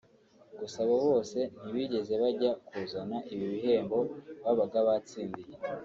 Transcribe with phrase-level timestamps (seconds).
[0.59, 3.99] Gusa aba bose ntibigeze bajya kuzana ibi bihembo
[4.43, 5.51] babaga batsindiye